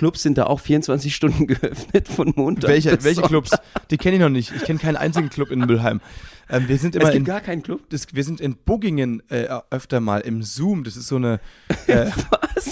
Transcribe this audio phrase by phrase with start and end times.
[0.00, 2.70] Clubs sind da auch 24 Stunden geöffnet von Montag.
[2.70, 3.20] Welche, bis welche.
[3.20, 3.50] Clubs?
[3.90, 4.50] Die kenne ich noch nicht.
[4.56, 6.00] Ich kenne keinen einzigen Club in Mülheim.
[6.48, 7.82] Ähm, wir sind immer Es gibt in, gar keinen Club.
[7.90, 10.84] das, wir sind in Buggingen äh, öfter mal im Zoom.
[10.84, 11.38] Das ist so eine.
[11.86, 12.10] Äh,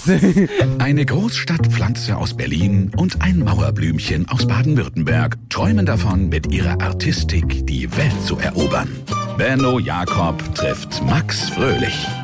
[0.77, 7.89] Eine Großstadtpflanze aus Berlin und ein Mauerblümchen aus Baden-Württemberg träumen davon, mit ihrer Artistik die
[7.97, 8.89] Welt zu erobern.
[9.37, 12.07] Benno Jakob trifft Max Fröhlich.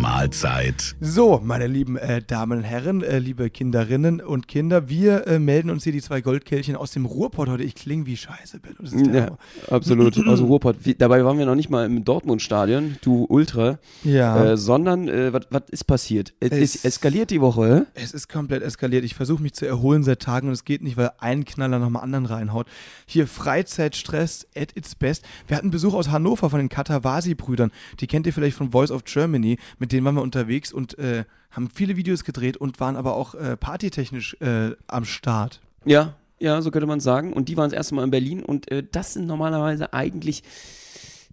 [0.00, 0.94] Mahlzeit.
[1.00, 5.70] So, meine lieben äh, Damen und Herren, äh, liebe Kinderinnen und Kinder, wir äh, melden
[5.70, 7.64] uns hier die zwei Goldkehlchen aus dem Ruhrpott heute.
[7.64, 9.38] Ich klinge wie Scheiße, der Ja,
[9.70, 10.16] absolut.
[10.28, 10.76] Aus dem Ruhrpott.
[10.84, 14.52] Wie, dabei waren wir noch nicht mal im Dortmund-Stadion, du Ultra, Ja.
[14.52, 16.32] äh, sondern äh, was ist passiert?
[16.38, 17.86] Es, Es- ist eskaliert die Woche.
[17.94, 18.00] hä?
[18.00, 19.04] Es ist komplett eskaliert.
[19.04, 22.04] Ich versuche mich zu erholen seit Tagen und es geht nicht, weil ein Knaller nochmal
[22.04, 22.66] anderen reinhaut.
[23.06, 25.24] Hier Freizeitstress at its best.
[25.48, 27.72] Wir hatten Besuch aus Hannover von den Katawasi-Brüdern.
[28.00, 29.58] Die kennt ihr vielleicht von Voice of Germany.
[29.78, 33.34] Mit denen waren wir unterwegs und äh, haben viele Videos gedreht und waren aber auch
[33.34, 35.60] äh, partytechnisch äh, am Start.
[35.84, 37.32] Ja, ja, so könnte man sagen.
[37.32, 40.42] Und die waren das erste Mal in Berlin und äh, das sind normalerweise eigentlich.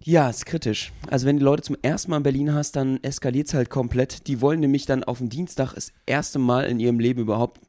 [0.02, 0.92] Ja, ist kritisch.
[1.08, 4.26] Also wenn die Leute zum ersten Mal in Berlin hast, dann eskaliert es halt komplett.
[4.28, 7.60] Die wollen nämlich dann auf dem Dienstag das erste Mal in ihrem Leben überhaupt,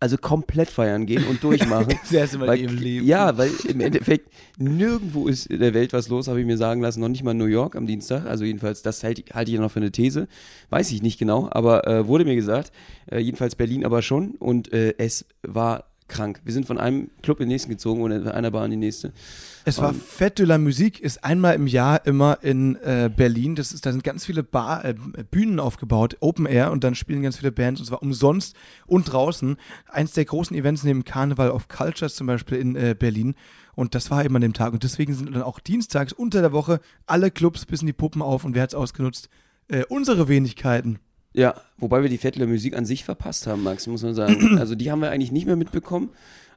[0.00, 1.94] also komplett feiern gehen und durchmachen.
[2.02, 3.06] Das erste Mal weil, in ihrem Leben.
[3.06, 6.80] Ja, weil im Endeffekt nirgendwo ist in der Welt was los, habe ich mir sagen
[6.80, 7.00] lassen.
[7.00, 8.24] Noch nicht mal in New York am Dienstag.
[8.24, 10.26] Also jedenfalls, das halte ich, halte ich noch für eine These.
[10.70, 12.72] Weiß ich nicht genau, aber äh, wurde mir gesagt.
[13.10, 14.32] Äh, jedenfalls Berlin aber schon.
[14.32, 16.42] Und äh, es war krank.
[16.44, 18.76] Wir sind von einem Club in den nächsten gezogen und von einer Bar in die
[18.76, 19.12] nächste.
[19.64, 23.54] Es war Fête de la Musique, ist einmal im Jahr immer in äh, Berlin.
[23.54, 24.94] Das ist, da sind ganz viele Bar, äh,
[25.30, 29.56] Bühnen aufgebaut, Open Air und dann spielen ganz viele Bands und zwar umsonst und draußen.
[29.88, 33.34] Eins der großen Events neben Carnival of Cultures zum Beispiel in äh, Berlin.
[33.74, 34.72] Und das war eben an dem Tag.
[34.72, 38.44] Und deswegen sind dann auch dienstags unter der Woche alle Clubs bissen die Puppen auf
[38.44, 39.28] und wer hat's ausgenutzt?
[39.68, 40.98] Äh, unsere Wenigkeiten.
[41.32, 44.58] Ja, wobei wir die Fettle Musik an sich verpasst haben, Max, muss man sagen.
[44.58, 46.10] Also die haben wir eigentlich nicht mehr mitbekommen.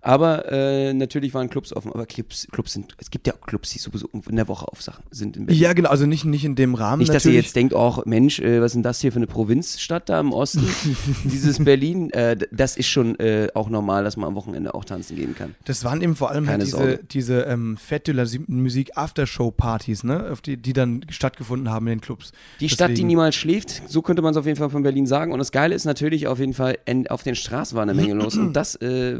[0.05, 1.91] Aber äh, natürlich waren Clubs offen.
[1.93, 4.81] Aber Clubs, Clubs sind, es gibt ja auch Clubs, die sowieso in der Woche auf
[4.81, 5.61] Sachen sind in Berlin.
[5.61, 6.99] Ja, genau, also nicht, nicht in dem Rahmen.
[6.99, 7.45] Nicht, dass ihr natürlich.
[7.45, 10.33] jetzt denkt, auch Mensch, äh, was ist denn das hier für eine Provinzstadt da im
[10.33, 10.67] Osten?
[11.23, 15.15] Dieses Berlin, äh, das ist schon äh, auch normal, dass man am Wochenende auch tanzen
[15.15, 15.55] gehen kann.
[15.63, 16.99] Das waren eben vor allem halt diese, Sorge.
[17.09, 20.29] diese ähm, Fête de la Si- Musik Aftershow-Partys, ne?
[20.31, 22.33] Auf die, die dann stattgefunden haben in den Clubs.
[22.59, 25.05] Die Stadt, die Deswegen- niemals schläft, so könnte man es auf jeden Fall von Berlin
[25.07, 25.31] sagen.
[25.31, 26.77] Und das Geile ist natürlich auf jeden Fall,
[27.09, 28.35] auf den Straßen war eine Menge los.
[28.37, 29.19] Und das äh,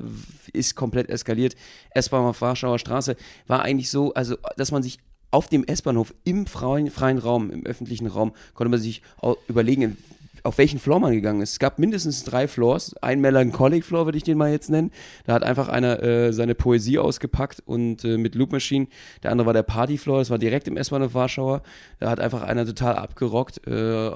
[0.54, 1.56] ist komplett eskaliert.
[1.92, 3.16] S-Bahn auf Warschauer Straße
[3.48, 5.00] war eigentlich so, also dass man sich
[5.32, 9.02] auf dem S-Bahnhof im freien, freien Raum, im öffentlichen Raum, konnte man sich
[9.48, 9.98] überlegen,
[10.44, 11.54] auf welchen Floor man gegangen ist.
[11.54, 12.96] Es gab mindestens drei Floors.
[13.02, 14.92] Ein Melancholic Floor würde ich den mal jetzt nennen.
[15.26, 18.88] Da hat einfach einer äh, seine Poesie ausgepackt und äh, mit Loop Machine.
[19.24, 21.64] Der andere war der Party Floor, das war direkt im S-Bahnhof Warschauer.
[22.00, 23.66] Da hat einfach einer total abgerockt.
[23.66, 24.12] Äh,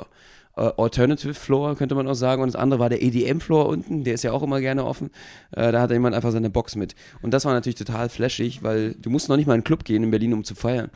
[0.77, 2.41] Alternative Floor, könnte man auch sagen.
[2.41, 5.11] Und das andere war der EDM-Floor unten, der ist ja auch immer gerne offen.
[5.51, 6.95] Äh, da hatte jemand einfach seine Box mit.
[7.21, 9.83] Und das war natürlich total flashig, weil du musst noch nicht mal in einen Club
[9.83, 10.89] gehen in Berlin, um zu feiern.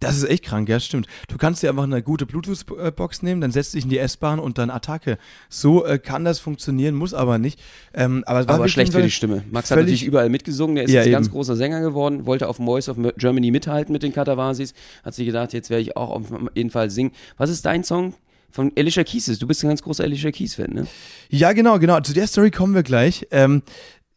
[0.00, 1.06] Das ist echt krank, ja, stimmt.
[1.28, 4.58] Du kannst dir einfach eine gute Bluetooth-Box nehmen, dann setzt dich in die S-Bahn und
[4.58, 5.16] dann Attacke.
[5.48, 7.58] So äh, kann das funktionieren, muss aber nicht.
[7.94, 9.42] Ähm, aber es war Aber schlecht für die Stimme.
[9.50, 10.76] Max hat natürlich überall mitgesungen.
[10.76, 13.90] Der ist Ja, jetzt ein ganz großer Sänger geworden, wollte auf Voice of Germany mithalten
[13.90, 14.74] mit den Katawasis.
[15.02, 16.24] Hat sich gedacht, jetzt werde ich auch auf
[16.54, 17.12] jeden Fall singen.
[17.38, 18.12] Was ist dein Song?
[18.50, 19.26] Von Alicia Keys.
[19.38, 20.86] Du bist ein ganz großer Alicia Keys-Fan, ne?
[21.28, 22.00] Ja, genau, genau.
[22.00, 23.26] Zu der Story kommen wir gleich.
[23.30, 23.62] Ähm,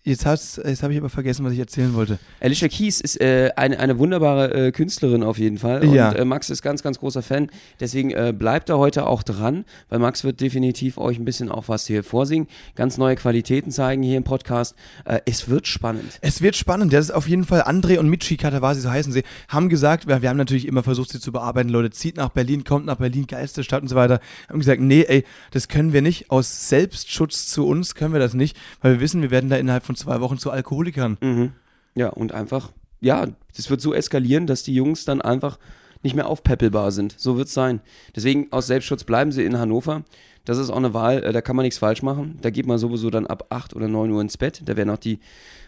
[0.04, 2.20] jetzt jetzt habe ich aber vergessen, was ich erzählen wollte.
[2.40, 5.82] Alicia Keys ist äh, eine, eine wunderbare äh, Künstlerin auf jeden Fall.
[5.82, 6.12] Und Ja.
[6.14, 7.50] äh, Max ist ganz, ganz großer Fan.
[7.80, 11.68] Deswegen äh, bleibt er heute auch dran, weil Max wird definitiv euch ein bisschen auch
[11.68, 12.48] was hier vorsingen.
[12.76, 14.76] Ganz neue Qualitäten zeigen hier im Podcast.
[15.06, 16.18] Äh, es wird spannend.
[16.22, 16.94] Es wird spannend.
[16.94, 20.22] Das ist auf jeden Fall André und Michi Katawasi, so heißen sie, haben gesagt, wir,
[20.22, 21.70] wir haben natürlich immer versucht, sie zu bearbeiten.
[21.70, 24.22] Leute, zieht nach Berlin, kommt nach Berlin, geilste Stadt und so weiter.
[24.48, 26.32] Haben gesagt, nee, ey, das können wir nicht.
[26.32, 29.84] Aus Selbstschutz zu uns können wir das nicht, weil wir wissen, wir werden da innerhalb
[29.90, 31.18] von zwei Wochen zu Alkoholikern.
[31.20, 31.54] Mhm.
[31.96, 33.26] Ja, und einfach, ja,
[33.58, 35.58] das wird so eskalieren, dass die Jungs dann einfach
[36.04, 37.16] nicht mehr aufpäppelbar sind.
[37.18, 37.82] So wird es sein.
[38.16, 40.04] Deswegen aus Selbstschutz bleiben sie in Hannover.
[40.46, 42.38] Das ist auch eine Wahl, äh, da kann man nichts falsch machen.
[42.44, 44.62] Da geht man sowieso dann ab 8 oder 9 Uhr ins Bett.
[44.64, 45.20] Da werden auch die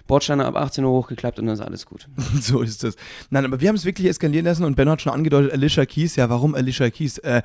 [0.06, 2.08] Bordsteine ab 18 Uhr hochgeklappt und dann ist alles gut.
[2.40, 2.96] so ist das.
[3.32, 6.16] Nein, aber wir haben es wirklich eskalieren lassen und Ben hat schon angedeutet, Alicia Keys.
[6.16, 7.18] Ja, warum Alicia Keys?
[7.18, 7.42] Äh,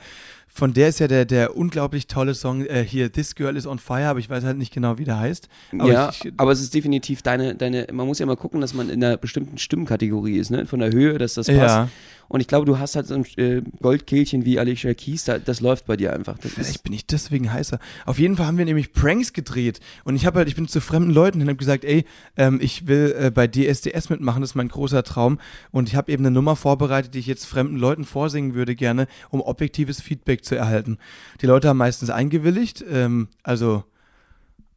[0.56, 3.78] von der ist ja der, der unglaublich tolle Song äh, hier, This Girl is on
[3.78, 5.48] Fire, aber ich weiß halt nicht genau, wie der heißt.
[5.78, 8.72] Aber ja, ich, aber es ist definitiv deine, deine, man muss ja mal gucken, dass
[8.72, 10.64] man in einer bestimmten Stimmkategorie ist, ne?
[10.64, 11.58] Von der Höhe, dass das passt.
[11.58, 11.88] Ja.
[12.28, 15.60] Und ich glaube, du hast halt so ein äh, Goldkehlchen wie Alicia Keys, da, das
[15.60, 16.38] läuft bei dir einfach.
[16.38, 17.78] Das Vielleicht bin ich deswegen heißer.
[18.04, 19.80] Auf jeden Fall haben wir nämlich Pranks gedreht.
[20.04, 22.04] Und ich habe halt, ich bin zu fremden Leuten hin und habe gesagt, ey,
[22.36, 25.38] ähm, ich will äh, bei DSDS mitmachen, das ist mein großer Traum.
[25.70, 29.06] Und ich habe eben eine Nummer vorbereitet, die ich jetzt fremden Leuten vorsingen würde gerne,
[29.30, 30.98] um objektives Feedback zu erhalten.
[31.42, 33.84] Die Leute haben meistens eingewilligt, ähm, also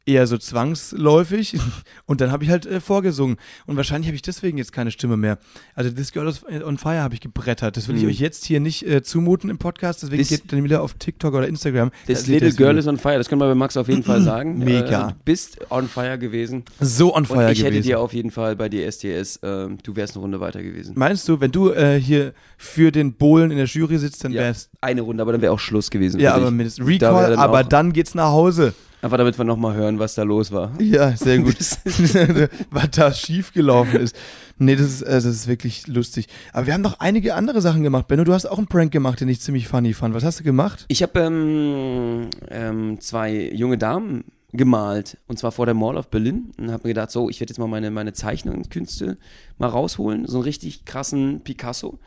[0.10, 1.58] eher so zwangsläufig
[2.06, 5.18] und dann habe ich halt äh, vorgesungen und wahrscheinlich habe ich deswegen jetzt keine Stimme
[5.18, 5.38] mehr.
[5.76, 6.32] Also This Girl
[6.64, 7.78] on Fire habe ich gebrettert.
[7.78, 8.10] Das will ich Mhm.
[8.10, 11.34] euch jetzt hier nicht äh, zumuten im Podcast, deswegen This- geht dann wieder auf TikTok
[11.34, 11.92] oder Instagram.
[12.08, 14.22] Das Da Little Girl is on fire, das können wir bei Max auf jeden Fall
[14.22, 14.58] sagen.
[14.60, 15.10] Mega.
[15.10, 16.64] Äh, du bist on fire gewesen.
[16.80, 17.88] so on fire Und ich hätte gewesen.
[17.88, 20.94] dir auf jeden Fall bei DSDS, ähm, du wärst eine Runde weiter gewesen.
[20.98, 24.42] Meinst du, wenn du äh, hier für den Bohlen in der Jury sitzt, dann Ja,
[24.42, 26.20] wär's eine Runde, aber dann wäre auch Schluss gewesen.
[26.20, 28.74] ja, aber mindestens Da Recall, dann aber dann geht's nach Hause.
[29.02, 30.74] Einfach damit wir nochmal hören, was da los war.
[30.82, 31.56] Ja, sehr gut.
[32.72, 34.16] Was da schiefgelaufen ist.
[34.58, 36.28] Nee, das ist, äh, das ist wirklich lustig.
[36.52, 38.08] Aber wir haben noch einige andere Sachen gemacht.
[38.08, 40.14] Benno, du hast auch einen Prank gemacht, den ich ziemlich funny fand.
[40.14, 40.86] Was hast du gemacht?
[40.90, 46.52] Ich habe ähm, ähm, zwei junge Damen gemalt und zwar vor der Mall of Berlin
[46.58, 49.18] und habe mir gedacht, so, ich werde jetzt mal meine, meine Zeichnungskünste
[49.60, 52.00] mal rausholen, so einen richtig krassen Picasso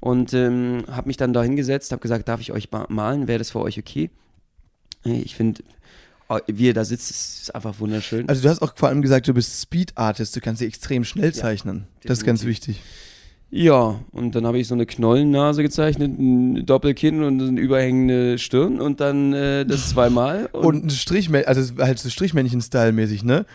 [0.00, 3.38] und ähm, habe mich dann da hingesetzt, habe gesagt, darf ich euch ma- malen, wäre
[3.38, 4.08] das für euch okay?
[5.04, 5.62] Äh, Ich finde,
[6.46, 8.28] wie ihr da sitzt, ist einfach wunderschön.
[8.28, 11.04] Also du hast auch vor allem gesagt, du bist Speed Artist, du kannst sie extrem
[11.04, 11.86] schnell zeichnen.
[12.04, 12.80] das ist ganz wichtig.
[13.52, 18.80] Ja, und dann habe ich so eine Knollennase gezeichnet, ein Doppelkinn und eine überhängende Stirn
[18.80, 20.46] und dann äh, das zweimal.
[20.52, 23.46] Und ein Strichmännchen, also halt so Strichmännchen-Style mäßig, ne?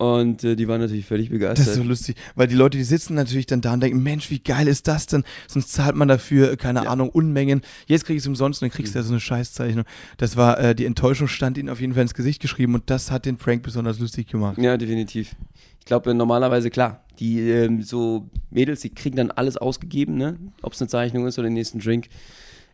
[0.00, 1.66] Und äh, die waren natürlich völlig Das begeistert.
[1.66, 4.38] ist so lustig, weil die Leute, die sitzen natürlich dann da und denken, Mensch, wie
[4.38, 5.24] geil ist das denn?
[5.46, 7.60] Sonst zahlt man dafür, äh, keine Ahnung, Unmengen.
[7.86, 9.84] Jetzt krieg ich es umsonst und dann kriegst du ja so eine Scheißzeichnung.
[10.16, 13.10] Das war, äh, die Enttäuschung stand ihnen auf jeden Fall ins Gesicht geschrieben und das
[13.10, 14.56] hat den Prank besonders lustig gemacht.
[14.56, 15.36] ja, definitiv.
[15.80, 20.38] Ich glaube, normalerweise, klar, die ähm, so Mädels, die kriegen dann alles ausgegeben, ne?
[20.62, 22.08] Ob es eine Zeichnung ist oder den nächsten Drink.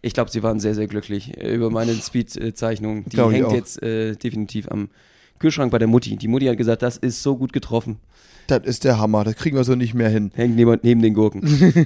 [0.00, 3.05] Ich glaube, sie waren sehr, sehr glücklich äh, über meine Speed-Zeichnung.
[3.08, 4.90] Die hängt jetzt äh, definitiv am
[5.38, 6.17] Kühlschrank bei der Mutti.
[6.17, 7.99] Die Mutti hat gesagt, das ist so gut getroffen.
[8.47, 10.31] Das ist der Hammer, das kriegen wir so nicht mehr hin.
[10.35, 11.43] Hängt neben, neben den Gurken.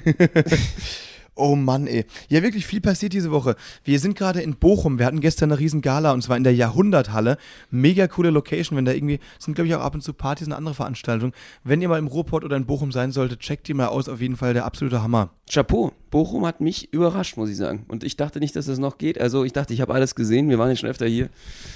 [1.35, 2.05] Oh Mann, ey.
[2.27, 3.55] Ja, wirklich viel passiert diese Woche.
[3.85, 4.99] Wir sind gerade in Bochum.
[4.99, 7.37] Wir hatten gestern eine riesen Gala und zwar in der Jahrhunderthalle.
[7.69, 8.77] Mega coole Location.
[8.77, 11.31] Wenn da irgendwie, sind glaube ich auch ab und zu Partys und andere Veranstaltungen.
[11.63, 14.09] Wenn ihr mal im Ruhrpott oder in Bochum sein solltet, checkt die mal aus.
[14.09, 15.29] Auf jeden Fall der absolute Hammer.
[15.49, 15.93] Chapeau.
[16.09, 17.85] Bochum hat mich überrascht, muss ich sagen.
[17.87, 19.19] Und ich dachte nicht, dass das noch geht.
[19.19, 20.49] Also ich dachte, ich habe alles gesehen.
[20.49, 21.29] Wir waren ja schon öfter hier.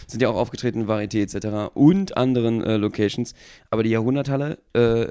[0.08, 1.74] Sind ja auch aufgetreten Varieté etc.
[1.74, 3.34] und anderen äh, Locations.
[3.69, 5.08] Aber die Jahrhunderthalle äh,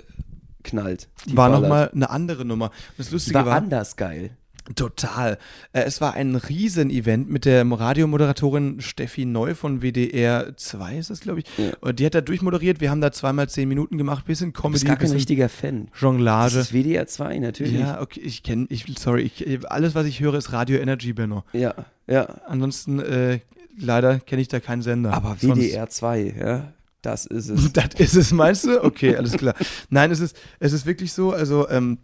[0.65, 1.09] knallt.
[1.27, 2.67] War nochmal eine andere Nummer.
[2.67, 4.31] Und das Lustige war war, anders geil.
[4.75, 5.39] total.
[5.73, 11.21] Äh, es war ein Riesen-Event mit der Radiomoderatorin Steffi Neu von WDR 2, ist das,
[11.21, 11.47] glaube ich.
[11.59, 11.93] Ja.
[11.93, 12.81] Die hat da durchmoderiert.
[12.81, 14.25] Wir haben da zweimal zehn Minuten gemacht.
[14.27, 15.89] Bisschen Du bist Comedy, gar kein richtiger Fan.
[15.93, 16.59] Das Jonglage.
[16.59, 17.75] ist WDR 2, natürlich.
[17.79, 21.45] Ja, okay, ich kenne, ich, sorry, ich, alles, was ich höre, ist Radio Energy, Benno.
[21.53, 21.75] ja.
[22.07, 22.25] ja.
[22.47, 23.41] Ansonsten, äh,
[23.79, 25.13] leider kenne ich da keinen Sender.
[25.13, 26.73] Aber WDR 2, ja.
[27.05, 27.73] Das ist es.
[27.73, 28.83] Das ist es, meinst du?
[28.83, 29.55] Okay, alles klar.
[29.91, 31.99] Nein, es ist, es ist wirklich so, also, ähm,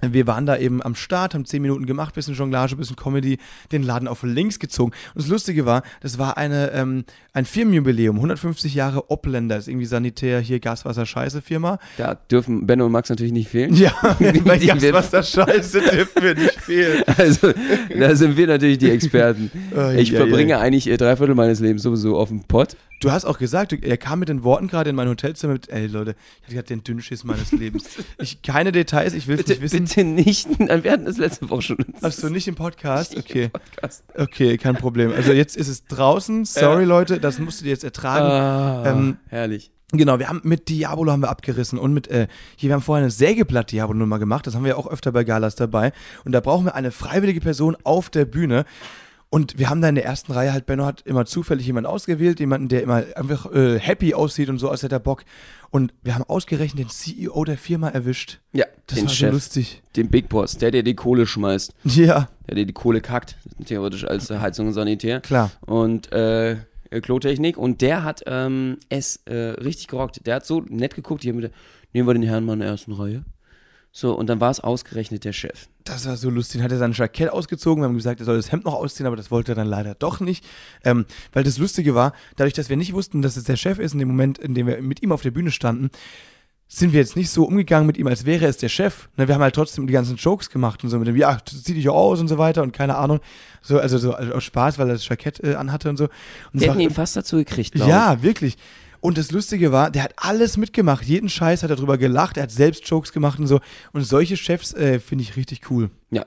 [0.00, 3.38] wir waren da eben am Start, haben zehn Minuten gemacht, bisschen Jonglage, bisschen Comedy,
[3.72, 4.92] den Laden auf links gezogen.
[5.14, 9.86] Und das Lustige war, das war eine, ähm, ein Firmenjubiläum, 150 Jahre Opländer, ist irgendwie
[9.86, 11.78] Sanitär, hier Gaswasser, Scheiße Firma.
[11.96, 13.74] Da dürfen Benno und Max natürlich nicht fehlen.
[13.78, 13.92] Ja,
[14.44, 17.04] bei Gaswasser, Scheiße dürfen wir nicht fehlen.
[17.18, 17.52] Also,
[17.96, 19.50] da sind wir natürlich die Experten.
[19.76, 20.62] Ai, Ich ai, verbringe ai.
[20.62, 22.76] eigentlich äh, drei Viertel meines Lebens sowieso auf dem Pott.
[23.00, 25.86] Du hast auch gesagt, er kam mit den Worten gerade in mein Hotelzimmer mit, ey
[25.86, 27.84] Leute, ich hatte gerade den Dünnschiss meines Lebens.
[28.18, 29.76] Ich, keine Details, ich will es nicht wissen.
[29.88, 30.48] Bitte nicht.
[30.58, 31.78] Wir hatten das letzte Woche schon.
[32.02, 33.14] Achso, nicht im Podcast?
[33.16, 33.44] Nicht Okay.
[33.44, 34.04] im Podcast.
[34.16, 35.12] Okay, kein Problem.
[35.12, 36.44] Also jetzt ist es draußen.
[36.44, 38.26] Sorry, Leute, das musst du dir jetzt ertragen.
[38.26, 39.70] Ah, Ähm, herrlich.
[39.92, 43.04] Genau, wir haben mit Diabolo haben wir abgerissen und mit, äh, hier, wir haben vorher
[43.04, 45.92] eine Sägeblatt-Diabolo-Nummer gemacht, das haben wir ja auch öfter bei Galas dabei.
[46.26, 48.66] Und da brauchen wir eine freiwillige Person auf der Bühne.
[49.30, 52.38] Und wir haben da in der ersten Reihe halt, Benno hat immer zufällig jemanden ausgewählt,
[52.40, 55.24] jemanden, der immer einfach äh, happy aussieht und so, als hätte er Bock.
[55.70, 58.40] Und wir haben ausgerechnet den CEO der Firma erwischt.
[58.52, 59.82] Ja, Das den war Chef, so lustig.
[59.96, 64.04] den Big Boss, der, der die Kohle schmeißt, Ja, der, der die Kohle kackt, theoretisch
[64.06, 65.20] als Heizung und Sanitär.
[65.20, 65.50] klar.
[65.66, 66.52] Und äh,
[66.90, 67.56] äh, Klotechnik.
[67.58, 70.26] Und der hat ähm, es äh, richtig gerockt.
[70.26, 71.50] Der hat so nett geguckt, haben wieder,
[71.92, 73.24] nehmen wir den Herrn mal in der ersten Reihe.
[73.90, 75.68] So, und dann war es ausgerechnet der Chef.
[75.84, 76.58] Das war so lustig.
[76.58, 77.82] Dann hat er sein Jackett ausgezogen.
[77.82, 79.94] Wir haben gesagt, er soll das Hemd noch ausziehen, aber das wollte er dann leider
[79.94, 80.44] doch nicht.
[80.84, 83.94] Ähm, weil das Lustige war, dadurch, dass wir nicht wussten, dass es der Chef ist,
[83.94, 85.90] in dem Moment, in dem wir mit ihm auf der Bühne standen,
[86.70, 89.08] sind wir jetzt nicht so umgegangen mit ihm, als wäre es der Chef.
[89.16, 91.72] Ne, wir haben halt trotzdem die ganzen Jokes gemacht und so mit dem, ja, zieh
[91.72, 93.20] dich aus und so weiter und keine Ahnung.
[93.62, 96.04] So, also so also aus Spaß, weil er das Jackett äh, anhatte und so.
[96.52, 98.58] Und Wir hätten ihn fast dazu gekriegt, ja, wirklich.
[99.00, 101.04] Und das Lustige war, der hat alles mitgemacht.
[101.04, 102.36] Jeden Scheiß hat er drüber gelacht.
[102.36, 103.60] Er hat selbst Jokes gemacht und so.
[103.92, 105.90] Und solche Chefs äh, finde ich richtig cool.
[106.10, 106.24] Ja.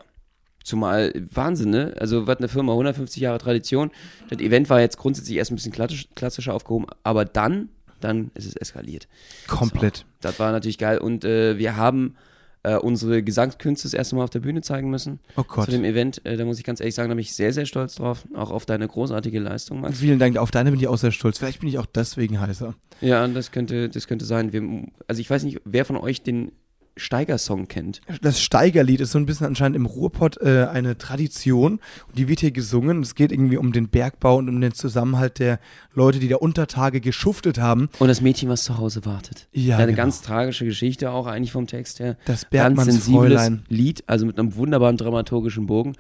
[0.64, 1.96] Zumal Wahnsinn, ne?
[2.00, 3.90] Also, was eine Firma, 150 Jahre Tradition.
[4.30, 8.46] Das Event war jetzt grundsätzlich erst ein bisschen klassisch, klassischer aufgehoben, aber dann, dann ist
[8.46, 9.08] es eskaliert.
[9.48, 9.98] Komplett.
[9.98, 11.00] So, das war natürlich geil.
[11.00, 12.16] Und äh, wir haben
[12.64, 15.20] äh, unsere Gesangskünste das erste Mal auf der Bühne zeigen müssen.
[15.36, 15.66] Oh Gott.
[15.66, 16.24] Zu dem Event.
[16.26, 18.28] Äh, da muss ich ganz ehrlich sagen, da bin ich sehr, sehr stolz drauf.
[18.36, 20.00] Auch auf deine großartige Leistung, Max.
[20.00, 20.38] Vielen Dank.
[20.38, 21.40] Auf deine bin ich auch sehr stolz.
[21.40, 22.76] Vielleicht bin ich auch deswegen heißer.
[23.02, 24.54] Ja, das könnte, das könnte sein.
[24.54, 24.62] Wir,
[25.08, 26.52] also ich weiß nicht, wer von euch den
[26.98, 28.02] Steiger-Song kennt.
[28.22, 31.74] Das Steigerlied ist so ein bisschen anscheinend im Ruhrpott äh, eine Tradition.
[32.08, 33.02] Und die wird hier gesungen.
[33.02, 35.60] Es geht irgendwie um den Bergbau und um den Zusammenhalt der
[35.94, 37.90] Leute, die da unter Tage geschuftet haben.
[38.00, 39.48] Und das Mädchen, was zu Hause wartet.
[39.52, 39.98] Ja, Eine genau.
[39.98, 42.18] ganz tragische Geschichte auch eigentlich vom Text her.
[42.26, 43.64] Das ganz sensibles Bergmannsfräulein.
[43.70, 45.96] Lied, also mit einem wunderbaren dramaturgischen Bogen.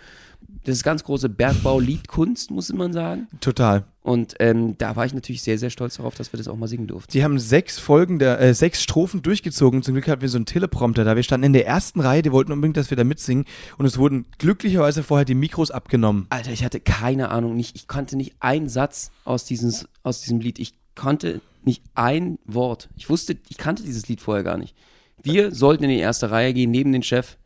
[0.63, 3.27] Das ist ganz große Bergbau-Liedkunst, muss man sagen.
[3.39, 3.83] Total.
[4.03, 6.67] Und ähm, da war ich natürlich sehr, sehr stolz darauf, dass wir das auch mal
[6.67, 7.11] singen durften.
[7.11, 9.83] Die haben sechs Folgen, der, äh, sechs Strophen durchgezogen.
[9.83, 11.15] Zum Glück hatten wir so einen Teleprompter da.
[11.15, 13.45] Wir standen in der ersten Reihe, die wollten unbedingt, dass wir da mitsingen.
[13.77, 16.25] Und es wurden glücklicherweise vorher die Mikros abgenommen.
[16.29, 20.39] Alter, ich hatte keine Ahnung, nicht, ich konnte nicht einen Satz aus, dieses, aus diesem
[20.39, 20.57] Lied.
[20.57, 22.89] Ich konnte nicht ein Wort.
[22.97, 24.75] Ich wusste, ich kannte dieses Lied vorher gar nicht.
[25.23, 27.37] Wir sollten in die erste Reihe gehen, neben den Chef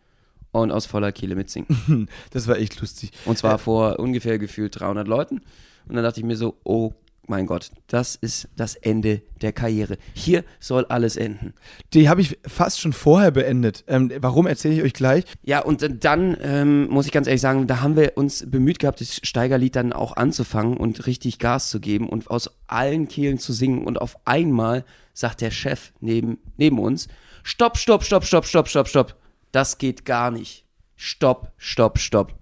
[0.61, 2.09] und aus voller Kehle mitsingen.
[2.31, 3.11] Das war echt lustig.
[3.25, 5.41] Und zwar vor ungefähr gefühlt 300 Leuten.
[5.87, 6.93] Und dann dachte ich mir so, oh
[7.27, 9.97] mein Gott, das ist das Ende der Karriere.
[10.13, 11.53] Hier soll alles enden.
[11.93, 13.83] Die habe ich fast schon vorher beendet.
[13.87, 15.25] Ähm, warum erzähle ich euch gleich?
[15.43, 18.79] Ja, und äh, dann ähm, muss ich ganz ehrlich sagen, da haben wir uns bemüht
[18.79, 23.39] gehabt, das Steigerlied dann auch anzufangen und richtig Gas zu geben und aus allen Kehlen
[23.39, 23.85] zu singen.
[23.85, 27.07] Und auf einmal sagt der Chef neben, neben uns,
[27.43, 29.15] stopp, stopp, stopp, stopp, stopp, stopp, stopp.
[29.55, 30.65] Das geht gar nicht.
[30.97, 32.35] Stopp, stopp, stopp.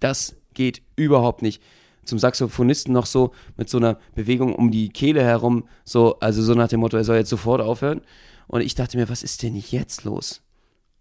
[0.00, 1.62] Das geht überhaupt nicht.
[2.02, 6.54] Zum Saxophonisten noch so mit so einer Bewegung um die Kehle herum, so, also so
[6.54, 8.00] nach dem Motto, er soll jetzt sofort aufhören.
[8.48, 10.42] Und ich dachte mir, was ist denn jetzt los?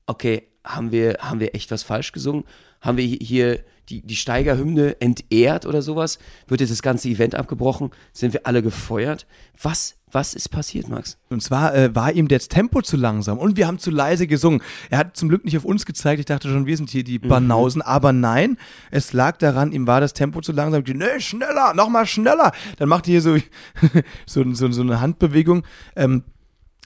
[0.08, 2.44] okay, haben wir, haben wir echt was falsch gesungen?
[2.82, 3.60] Haben wir hier
[3.90, 6.20] die, die Steigerhymne entehrt oder sowas?
[6.48, 7.92] Wird jetzt das ganze Event abgebrochen?
[8.14, 9.26] Sind wir alle gefeuert?
[9.62, 11.18] Was, was ist passiert, Max?
[11.30, 14.62] Und zwar äh, war ihm das Tempo zu langsam und wir haben zu leise gesungen.
[14.90, 16.20] Er hat zum Glück nicht auf uns gezeigt.
[16.20, 17.82] Ich dachte schon, wir sind hier die Banausen.
[17.82, 18.58] Aber nein,
[18.92, 20.84] es lag daran, ihm war das Tempo zu langsam.
[20.84, 22.52] Die, nee, schneller, nochmal schneller.
[22.78, 23.38] Dann macht er hier so,
[24.26, 25.64] so, so, so eine Handbewegung
[25.96, 26.24] ähm,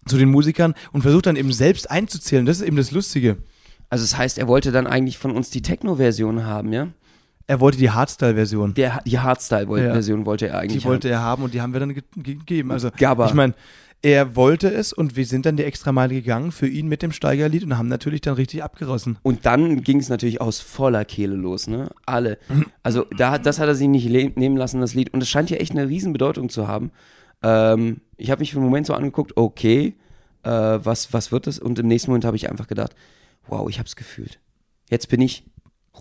[0.05, 2.45] zu den Musikern und versucht dann eben selbst einzuzählen.
[2.45, 3.37] Das ist eben das Lustige.
[3.91, 6.87] Also das heißt, er wollte dann eigentlich von uns die Techno-Version haben, ja?
[7.45, 8.73] Er wollte die Hardstyle-Version.
[8.73, 11.93] Der, die Hardstyle-Version wollte er eigentlich Die wollte er haben und die haben wir dann
[11.93, 12.71] ge ge gegeben.
[12.71, 13.25] Also, Gabba.
[13.27, 13.53] ich meine,
[14.01, 17.65] er wollte es und wir sind dann die Extrameile gegangen für ihn mit dem Steigerlied
[17.65, 19.17] und haben natürlich dann richtig abgerissen.
[19.23, 21.89] Und dann ging es natürlich aus voller Kehle los, ne?
[22.05, 22.37] Alle.
[22.83, 25.13] Also da, das hat er sich nicht nehmen lassen, das Lied.
[25.13, 26.91] Und es scheint ja echt eine Riesenbedeutung zu haben.
[27.43, 29.95] Ähm, ich habe mich für einen Moment so angeguckt, okay,
[30.43, 31.59] äh, was, was wird das?
[31.59, 32.95] Und im nächsten Moment habe ich einfach gedacht,
[33.47, 34.39] wow, ich habe es gefühlt.
[34.89, 35.43] Jetzt bin ich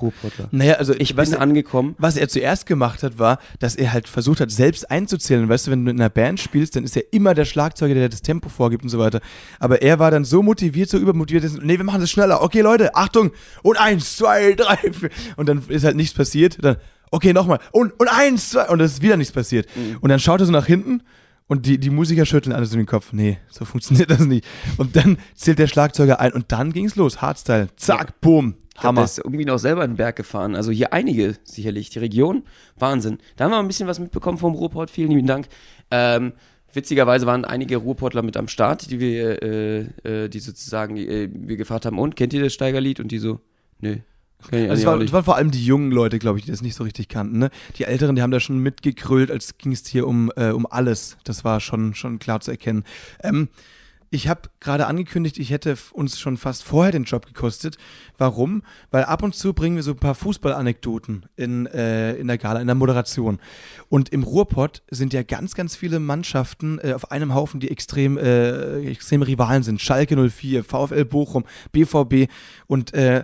[0.01, 0.49] Ruhrpottler.
[0.53, 1.97] Naja, also Ich bin er, angekommen.
[1.99, 5.49] was er zuerst gemacht hat, war, dass er halt versucht hat, selbst einzuzählen.
[5.49, 8.09] Weißt du, wenn du in einer Band spielst, dann ist ja immer der Schlagzeuger, der
[8.09, 9.21] das Tempo vorgibt und so weiter.
[9.59, 12.41] Aber er war dann so motiviert, so übermotiviert, dass, nee, wir machen das schneller.
[12.43, 13.33] Okay, Leute, Achtung.
[13.63, 15.11] Und eins, zwei, drei, vier.
[15.37, 16.59] Und dann ist halt nichts passiert.
[16.63, 16.77] Dann,
[17.11, 17.59] okay, nochmal.
[17.73, 18.69] Und, und eins, zwei.
[18.69, 19.67] Und es ist wieder nichts passiert.
[20.01, 21.03] Und dann schaut er so nach hinten
[21.51, 23.13] und die, die Musiker schütteln alles in den Kopf.
[23.13, 24.47] Nee, so funktioniert das nicht.
[24.77, 27.21] Und dann zählt der Schlagzeuger ein und dann ging's los.
[27.21, 27.67] Hardstyle.
[27.75, 28.55] Zack, boom.
[28.73, 29.01] Ich hab Hammer.
[29.01, 30.55] das irgendwie noch selber in den Berg gefahren.
[30.55, 31.91] Also hier einige sicherlich.
[31.91, 32.45] Die Region,
[32.79, 33.19] Wahnsinn.
[33.35, 34.91] Da haben wir ein bisschen was mitbekommen vom Ruhrpott.
[34.91, 35.49] Vielen lieben Dank.
[35.91, 36.35] Ähm,
[36.73, 41.57] witzigerweise waren einige Ruhrpottler mit am Start, die wir, äh, äh, die sozusagen, äh, wir
[41.57, 43.01] gefragt haben, und kennt ihr das Steigerlied?
[43.01, 43.41] Und die so,
[43.81, 43.97] nö.
[44.51, 46.63] Ich Also es, war, es waren vor allem die jungen Leute, glaube ich, die das
[46.63, 47.39] nicht so richtig kannten.
[47.39, 47.51] Ne?
[47.77, 51.17] Die Älteren, die haben da schon mitgekrölt, als ging es hier um, äh, um alles.
[51.25, 52.85] Das war schon, schon klar zu erkennen.
[53.23, 53.49] Ähm,
[54.13, 57.77] ich habe gerade angekündigt, ich hätte uns schon fast vorher den Job gekostet.
[58.19, 58.63] Warum?
[58.91, 62.61] Weil ab und zu bringen wir so ein paar Fußballanekdoten in, äh, in der Gala,
[62.61, 63.39] in der Moderation.
[63.89, 68.19] Und im Ruhrpott sind ja ganz, ganz viele Mannschaften äh, auf einem Haufen, die extrem,
[68.19, 69.81] äh, extreme Rivalen sind.
[69.81, 72.29] Schalke 04, VfL Bochum, BVB
[72.67, 73.23] und äh,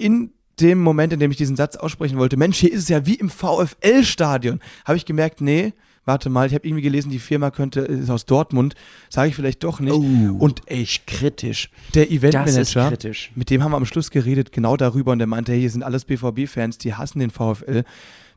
[0.00, 3.06] in dem Moment, in dem ich diesen Satz aussprechen wollte, Mensch, hier ist es ja
[3.06, 5.72] wie im VfL-Stadion, habe ich gemerkt, nee,
[6.04, 8.74] warte mal, ich habe irgendwie gelesen, die Firma könnte, ist aus Dortmund,
[9.08, 9.92] sage ich vielleicht doch nicht.
[9.92, 10.36] Oh.
[10.38, 11.70] Und ey, kritisch.
[11.94, 13.30] der Eventmanager, kritisch.
[13.34, 15.82] mit dem haben wir am Schluss geredet, genau darüber, und der meinte, hey, hier sind
[15.82, 17.84] alles BVB-Fans, die hassen den VfL.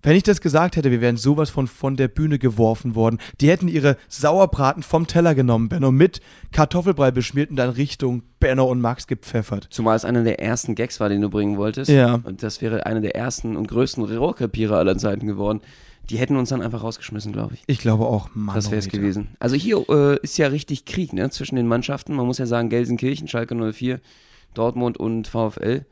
[0.04, 3.20] Wenn ich das gesagt hätte, wir wären sowas von von der Bühne geworfen worden.
[3.40, 6.20] Die hätten ihre Sauerbraten vom Teller genommen, Benno, mit
[6.52, 9.68] Kartoffelbrei beschmiert und dann Richtung Benno und Max gepfeffert.
[9.70, 11.90] Zumal es einer der ersten Gags war, den du bringen wolltest.
[11.90, 12.16] Ja.
[12.16, 15.62] Und das wäre einer der ersten und größten Rohrkrepierer aller Zeiten geworden.
[16.10, 17.64] Die hätten uns dann einfach rausgeschmissen, glaube ich.
[17.68, 18.56] Ich glaube auch, Mann.
[18.56, 19.30] Das wäre es gewesen.
[19.40, 22.14] Also hier äh, ist ja richtig Krieg ne, zwischen den Mannschaften.
[22.14, 24.02] Man muss ja sagen, Gelsenkirchen, Schalke 04,
[24.54, 25.86] Dortmund und VfL.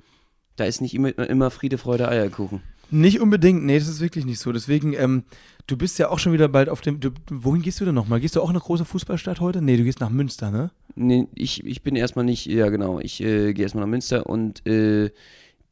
[0.58, 2.62] Da ist nicht immer, immer Friede, Freude, Eierkuchen.
[2.92, 4.52] Nicht unbedingt, nee, das ist wirklich nicht so.
[4.52, 5.24] Deswegen, ähm,
[5.68, 7.00] du bist ja auch schon wieder bald auf dem.
[7.00, 8.20] Du, wohin gehst du denn nochmal?
[8.20, 9.62] Gehst du auch in eine große Fußballstadt heute?
[9.62, 10.72] Nee, du gehst nach Münster, ne?
[10.96, 14.66] Nee, ich, ich bin erstmal nicht, ja genau, ich äh, gehe erstmal nach Münster und
[14.68, 15.10] äh,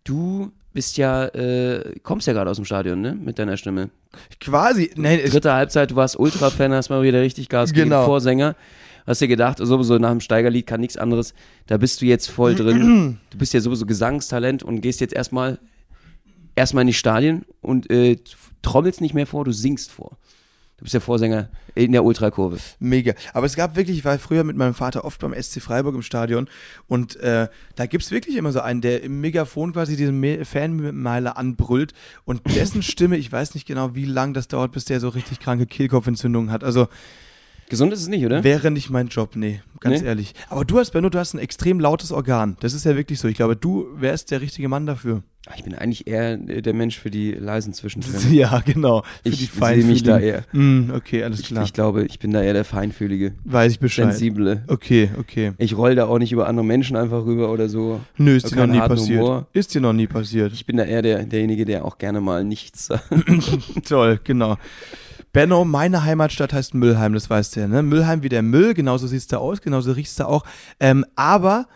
[0.06, 3.16] du bist ja, äh, kommst ja gerade aus dem Stadion, ne?
[3.16, 3.90] Mit deiner Stimme.
[4.40, 8.06] Quasi, nee, ich, Dritte Halbzeit, du warst Ultra-Fan, hast mal wieder richtig Gas gegeben, Genau.
[8.06, 8.56] Vorsänger.
[9.06, 11.34] Hast dir gedacht, sowieso nach dem Steigerlied kann nichts anderes.
[11.66, 13.18] Da bist du jetzt voll drin.
[13.32, 15.58] Du bist ja sowieso Gesangstalent und gehst jetzt erstmal
[16.56, 18.18] erstmal in die Stadien und äh,
[18.62, 20.18] trommelst nicht mehr vor, du singst vor.
[20.78, 22.58] Du bist ja Vorsänger in der Ultrakurve.
[22.80, 23.14] mega.
[23.34, 26.02] Aber es gab wirklich, ich war früher mit meinem Vater oft beim SC Freiburg im
[26.02, 26.48] Stadion
[26.88, 30.46] und äh, da gibt es wirklich immer so einen, der im Megafon quasi diesen Me
[30.46, 35.02] Fanmeiler anbrüllt und dessen Stimme, ich weiß nicht genau, wie lang das dauert, bis der
[35.02, 36.64] so richtig kranke Kehlkopfentzündungen hat.
[36.64, 36.88] Also
[37.70, 38.44] Gesund ist es nicht, oder?
[38.44, 40.08] Wäre nicht mein Job, nee, ganz Nee?
[40.08, 40.34] ehrlich.
[40.50, 42.58] Aber du hast, Benno, du hast ein extrem lautes Organ.
[42.62, 43.28] Das ist ja wirklich so.
[43.28, 45.22] Ich glaube, du wärst der richtige Mann dafür.
[45.56, 48.18] Ich bin eigentlich eher äh, der Mensch für die leisen Zwischentöne.
[48.32, 49.04] Ja, genau.
[49.24, 50.44] Für Ich sehe mich da eher.
[50.52, 51.64] Mm, okay, alles Ich, klar.
[51.64, 54.12] ich glaube, ich bin da eher der Feinfühlige, Weiß ich Bescheid.
[54.12, 54.64] Sensible.
[54.68, 55.54] Okay, okay.
[55.58, 58.02] Ich roll da auch nicht über andere Menschen einfach rüber oder so.
[58.18, 59.22] Nö, ist dir noch nie passiert.
[59.22, 59.48] Humor.
[59.54, 60.54] Ist dir noch nie passiert.
[60.54, 63.10] Ich bin da eher der, derjenige, der auch gerne mal nichts sagt.
[63.88, 64.58] Toll, genau.
[65.32, 67.84] Benno, meine Heimatstadt heißt Müllheim, das weißt du ja, ne?
[67.84, 70.44] Müllheim wie der Müll, genauso siehst du aus, genauso riechst du auch.
[70.80, 71.68] Ähm, aber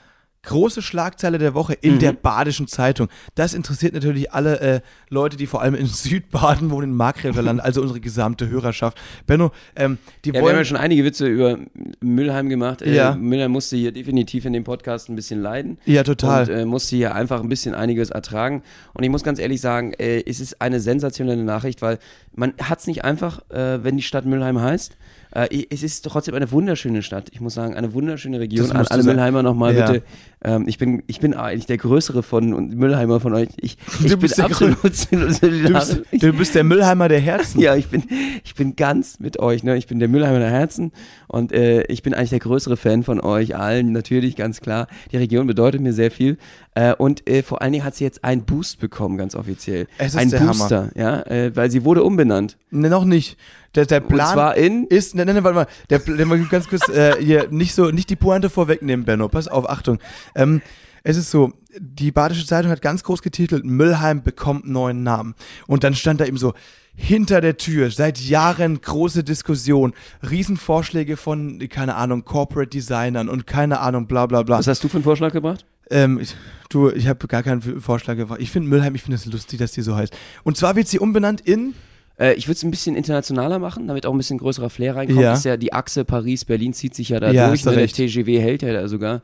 [0.43, 1.99] große Schlagzeile der Woche in Mhm.
[1.99, 3.07] der Badischen Zeitung.
[3.35, 7.81] Das interessiert natürlich alle äh, Leute, die vor allem in Südbaden wohnen, in Markgräflerland, also
[7.81, 8.97] unsere gesamte Hörerschaft.
[9.25, 10.55] Benno, ähm, die Ja, wir haben wollen...
[10.57, 11.57] ja schon einige Witze über
[12.01, 12.81] Müllheim gemacht.
[12.81, 13.15] Äh, Ja.
[13.15, 15.77] Müllheim musste hier definitiv in dem Podcast ein bisschen leiden.
[15.85, 16.43] Ja, total.
[16.43, 18.63] Und äh, musste hier einfach ein bisschen einiges ertragen.
[18.93, 21.99] Und ich muss ganz ehrlich sagen, äh, es ist eine sensationelle Nachricht, weil
[22.35, 24.97] man hat es nicht einfach, äh, wenn die Stadt Müllheim heißt.
[25.31, 27.29] Äh, es ist trotzdem eine wunderschöne Stadt.
[27.31, 28.71] Ich muss sagen, eine wunderschöne Region.
[28.71, 29.03] An alle.
[29.03, 29.91] Müllheimer nochmal Ja.
[29.91, 30.05] bitte.
[30.43, 33.49] Ähm, ich, bin, ich bin eigentlich der Größere von und Müllheimer von euch.
[33.61, 36.01] Ich, ich Du bin bist der absolut du, solidarisch.
[36.11, 37.59] du bist der Müllheimer der Herzen.
[37.61, 38.03] Ja, ich bin,
[38.43, 39.63] ich bin ganz mit euch.
[39.63, 39.77] Ne?
[39.77, 40.91] Ich bin der Müllheimer der Herzen
[41.27, 43.91] und äh, ich bin eigentlich der größere Fan von euch allen.
[43.91, 44.87] Natürlich, ganz klar.
[45.11, 46.37] Die Region bedeutet mir sehr viel.
[46.75, 49.87] Äh, und äh, vor allen Dingen hat sie jetzt einen Boost bekommen, ganz offiziell.
[49.97, 52.57] Es ist ein der Booster, ja, äh, weil sie wurde umbenannt.
[52.71, 53.37] Ne, noch nicht.
[53.75, 54.85] Der, der Plan und zwar in.
[54.85, 57.89] ist, ne, ne, ne, warte mal, der, der mal ganz kurz, äh, hier, nicht so,
[57.89, 59.97] nicht die Pointe vorwegnehmen, Benno, pass auf, Achtung.
[60.35, 60.61] Ähm,
[61.03, 65.35] es ist so, die Badische Zeitung hat ganz groß getitelt, Müllheim bekommt neuen Namen.
[65.67, 66.53] Und dann stand da eben so,
[66.95, 69.93] hinter der Tür, seit Jahren große Diskussion,
[70.29, 74.59] Riesenvorschläge von, keine Ahnung, Corporate Designern und keine Ahnung, bla bla bla.
[74.59, 75.65] Was hast du für einen Vorschlag gebracht?
[75.89, 76.35] Ähm, ich,
[76.69, 78.39] du, ich habe gar keinen Vorschlag gebracht.
[78.41, 80.15] Ich finde Müllheim, ich finde es lustig, dass die so heißt.
[80.43, 81.73] Und zwar wird sie umbenannt in,
[82.19, 85.19] Äh, ich würde es ein bisschen internationaler machen, damit auch ein bisschen größerer Flair reinkommt.
[85.19, 85.33] Ja.
[85.33, 87.65] Ist ja die Achse Paris-Berlin zieht sich ja da Ja, durch.
[87.65, 87.73] Ne?
[87.73, 87.87] Der.
[87.87, 89.23] TGW hält ja da sogar.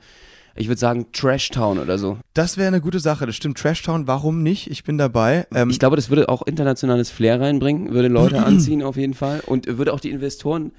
[0.55, 2.17] Ich würde sagen Trash Town oder so.
[2.33, 3.25] das wäre eine gute Sache.
[3.25, 4.69] Das stimmt, Trashtown, warum nicht?
[4.69, 5.47] Ich bin dabei.
[5.53, 9.41] Ähm, Ich glaube, das würde auch internationales Flair reinbringen, würde Leute anziehen auf jeden Fall
[9.45, 10.71] und würde auch die Investoren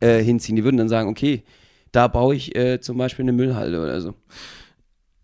[0.00, 0.56] äh, hinziehen.
[0.56, 1.42] Die würden dann sagen, okay,
[1.92, 4.14] da baue ich äh, zum Beispiel eine Müllhalde oder so.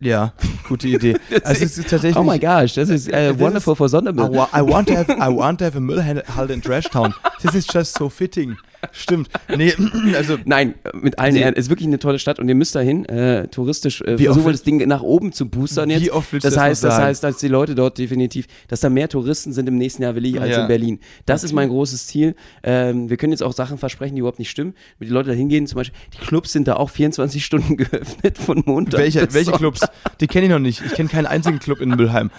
[0.00, 0.34] Ja,
[0.68, 1.16] gute Idee.
[1.44, 2.16] also es ist tatsächlich.
[2.16, 4.32] Oh my gosh, das ist Das wonderful ist- for I, Sondermüll.
[4.32, 7.14] wa I, want to have, I want to have a Müllhalde in Trashtown.
[7.40, 8.56] This is just so fitting.
[8.92, 9.28] Stimmt.
[9.56, 9.74] Nee,
[10.16, 11.36] also Nein, mit allen.
[11.36, 14.52] Ehren, ist wirklich eine tolle Stadt und ihr müsst dahin äh, touristisch äh, versuchen, will-
[14.52, 16.02] das Ding nach oben zu boostern jetzt.
[16.02, 18.90] Wie oft willst das das heißt, das heißt, dass die Leute dort definitiv, dass da
[18.90, 20.62] mehr Touristen sind im nächsten Jahr will ich als Ja.
[20.62, 21.00] in Berlin.
[21.26, 22.34] Das ist mein großes Ziel.
[22.62, 24.74] Ähm, wir können jetzt auch Sachen versprechen, die überhaupt nicht stimmen.
[24.98, 28.38] Wenn die Leute da hingehen, zum Beispiel, die Clubs sind da auch 24 Stunden geöffnet
[28.38, 29.00] von Montag.
[29.00, 29.52] welche, welche.
[29.52, 29.80] Clubs?
[30.20, 30.82] Die kenne ich noch nicht.
[30.84, 32.30] Ich kenne keinen einzigen Club in Müllheim.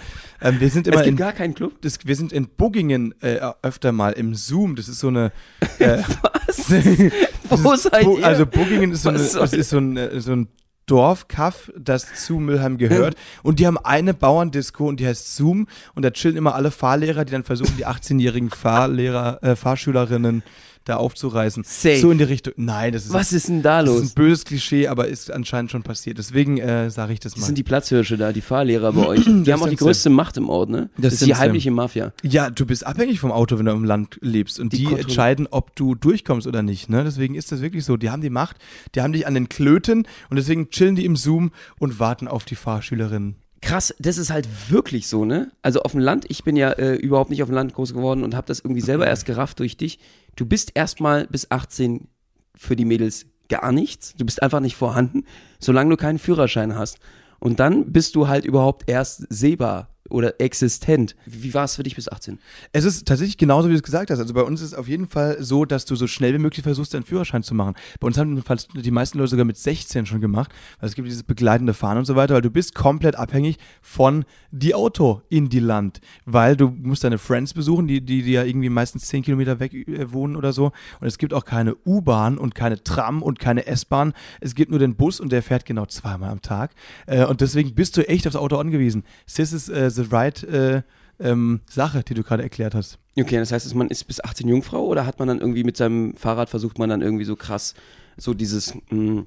[0.42, 1.16] Ähm, wir sind Es immer gibt in.
[1.16, 1.72] gar keinen Club.
[1.80, 4.76] Das, wir sind in Buggingen äh, öfter mal im Zoom.
[4.76, 5.32] Das ist so eine.
[5.78, 5.98] Äh,
[6.46, 6.70] Was?
[7.64, 8.24] Wo seid ihr?
[8.24, 10.48] Also Buggingen ist so, eine, ist so ein, äh, so ein
[10.86, 13.16] Dorfkaff, das zu Müllheim gehört.
[13.42, 15.66] Und die haben eine Bauerndisco und die heißt Zoom.
[15.94, 20.42] Und da chillen immer alle Fahrlehrer, die dann versuchen, die 18-jährigen Fahrlehrer, äh, Fahrschülerinnen
[20.86, 21.62] da aufzureißen.
[21.64, 21.98] Safe.
[21.98, 22.54] So in die Richtung.
[22.56, 24.10] Nein, das ist, Was ist denn da das ist los?
[24.10, 26.16] ein böses Klischee, aber ist anscheinend schon passiert.
[26.16, 27.46] Deswegen äh, sage ich das Das mal.
[27.46, 29.24] sind die Platzhirsche da, die Fahrlehrer bei euch.
[29.26, 30.88] Die haben auch die größte Macht im Ort, ne?
[30.96, 31.34] Das Das ist die sie.
[31.34, 32.12] heimliche Mafia.
[32.22, 34.58] ja, du bist abhängig vom Auto, wenn du im Land lebst.
[34.58, 36.88] Und Die die, entscheiden, ob du durchkommst oder nicht.
[36.88, 37.04] Ne?
[37.04, 37.96] Deswegen ist das wirklich so.
[37.96, 38.56] Die haben die Macht,
[38.94, 42.44] die haben dich an den Klöten und deswegen chillen die im Zoom und warten auf
[42.44, 43.36] die Fahrschülerinnen.
[43.62, 45.50] Krass, das ist halt wirklich so, ne?
[45.62, 48.22] Also auf dem Land, ich bin ja äh, überhaupt nicht auf dem Land groß geworden
[48.22, 49.98] und habe das irgendwie selber erst gerafft durch dich.
[50.36, 52.08] Du bist erstmal bis 18
[52.54, 54.14] für die Mädels gar nichts.
[54.16, 55.24] Du bist einfach nicht vorhanden,
[55.58, 56.98] solange du keinen Führerschein hast.
[57.38, 61.16] Und dann bist du halt überhaupt erst sehbar oder existent.
[61.26, 62.38] Wie war es für dich bis 18?
[62.72, 64.18] Es ist tatsächlich genauso, wie du es gesagt hast.
[64.18, 66.62] Also bei uns ist es auf jeden Fall so, dass du so schnell wie möglich
[66.62, 67.74] versuchst, deinen Führerschein zu machen.
[68.00, 68.42] Bei uns haben
[68.74, 72.04] die meisten Leute sogar mit 16 schon gemacht, weil es gibt dieses begleitende Fahren und
[72.04, 76.68] so weiter, weil du bist komplett abhängig von die Auto in die Land, weil du
[76.68, 80.36] musst deine Friends besuchen, die, die, die ja irgendwie meistens 10 Kilometer weg äh, wohnen
[80.36, 80.72] oder so.
[81.00, 84.12] Und es gibt auch keine U-Bahn und keine Tram und keine S-Bahn.
[84.40, 86.72] Es gibt nur den Bus und der fährt genau zweimal am Tag.
[87.06, 89.04] Äh, und deswegen bist du echt aufs Auto angewiesen.
[89.26, 90.82] This is äh, the right äh,
[91.18, 92.98] ähm, Sache, die du gerade erklärt hast.
[93.18, 96.14] Okay, das heißt, man ist bis 18 Jungfrau oder hat man dann irgendwie mit seinem
[96.16, 97.74] Fahrrad versucht man dann irgendwie so krass
[98.18, 99.24] so dieses mh,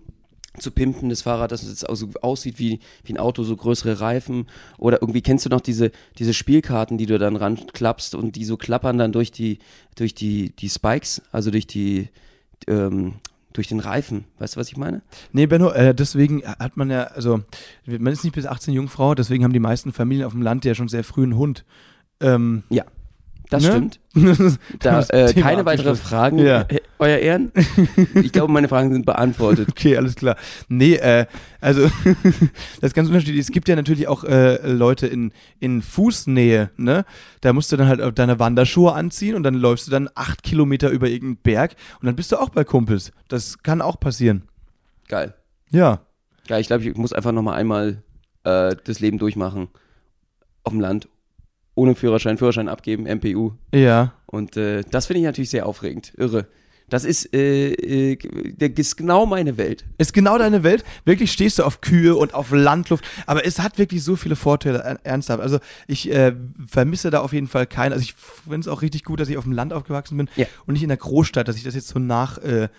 [0.57, 4.47] zu pimpen, das Fahrrad, dass es also aussieht wie, wie ein Auto, so größere Reifen
[4.77, 8.57] oder irgendwie kennst du noch diese, diese Spielkarten, die du dann ranklappst und die so
[8.57, 9.59] klappern dann durch die,
[9.95, 12.09] durch die, die Spikes, also durch die,
[12.67, 13.15] ähm,
[13.53, 14.25] durch den Reifen.
[14.37, 15.01] Weißt du, was ich meine?
[15.31, 17.41] Nee, Benno, äh, deswegen hat man ja, also
[17.85, 20.75] man ist nicht bis 18 Jungfrau, deswegen haben die meisten Familien auf dem Land ja
[20.75, 21.65] schon sehr früh einen Hund.
[22.21, 22.83] Ähm, Ja,
[23.49, 23.69] das Ne?
[23.69, 23.99] stimmt.
[24.79, 26.01] Da, äh, keine weitere abgeschlossen.
[26.03, 26.61] Fragen, Ja.
[26.61, 27.51] äh, Euer Ehren.
[28.15, 29.67] Ich glaube, meine Fragen sind beantwortet.
[29.71, 30.35] Okay, alles klar.
[30.67, 31.25] Nee, äh,
[31.61, 31.89] also
[32.81, 33.39] das ist ganz unterschiedlich.
[33.41, 37.05] Es gibt ja natürlich auch äh, Leute in, in Fußnähe, ne?
[37.41, 40.89] Da musst du dann halt deine Wanderschuhe anziehen und dann läufst du dann acht Kilometer
[40.89, 43.11] über irgendeinen Berg und dann bist du auch bei Kumpels.
[43.29, 44.43] Das kann auch passieren.
[45.07, 45.33] Geil.
[45.71, 46.01] Ja.
[46.47, 48.03] Ja, ich glaube, ich muss einfach nochmal einmal
[48.43, 49.69] äh, das Leben durchmachen.
[50.63, 51.07] Auf dem Land.
[51.79, 53.51] Ohne Führerschein, Führerschein abgeben, MPU.
[53.73, 54.13] Ja.
[54.25, 56.13] Und äh, das finde ich natürlich sehr aufregend.
[56.17, 56.47] Irre.
[56.89, 58.17] Das ist, äh, äh,
[58.57, 59.85] das ist genau meine Welt.
[59.99, 60.83] Ist genau deine Welt.
[61.05, 63.05] Wirklich stehst du auf Kühe und auf Landluft.
[63.27, 65.39] Aber es hat wirklich so viele Vorteile, er- ernsthaft.
[65.41, 66.33] Also ich äh,
[66.67, 67.93] vermisse da auf jeden Fall keinen.
[67.93, 70.47] Also ich finde es auch richtig gut, dass ich auf dem Land aufgewachsen bin Ja.
[70.65, 72.69] und nicht in der Großstadt, dass ich das jetzt so nach äh,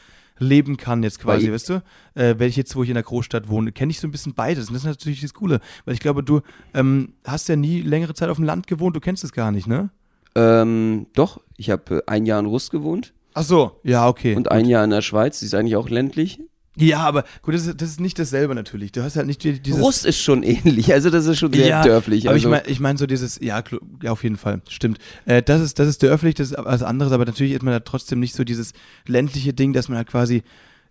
[0.40, 1.82] leben kann jetzt quasi, Weil- weißt du?
[2.14, 4.34] Äh, wenn ich jetzt, wo ich in der Großstadt wohne, kenne ich so ein bisschen
[4.34, 4.66] beides.
[4.68, 5.60] Und das ist natürlich das Coole.
[5.84, 6.40] Weil ich glaube, du
[6.74, 9.66] ähm, hast ja nie längere Zeit auf dem Land gewohnt, du kennst es gar nicht,
[9.68, 9.90] ne?
[10.34, 14.34] Ähm, doch, ich habe äh, ein Jahr in Rust gewohnt Ach so, ja, okay.
[14.34, 15.38] und ein Jahr in der Schweiz.
[15.40, 16.40] Die ist eigentlich auch ländlich.
[16.80, 18.92] Ja, aber gut, das ist, das ist nicht dasselbe natürlich.
[18.92, 19.80] Du hast halt nicht die- dieses...
[19.80, 20.92] Rust ist schon ähnlich.
[20.92, 22.26] Also, das ist schon sehr ja, dörflich.
[22.26, 23.62] Aber also, ich meine ich mein so dieses, ja,
[24.02, 24.98] ja, auf jeden Fall, stimmt.
[25.26, 27.80] Äh, das, ist, das ist dörflich, das ist was anderes, aber natürlich ist man da
[27.80, 28.72] trotzdem nicht so dieses
[29.06, 30.42] ländliche Ding, dass man halt quasi,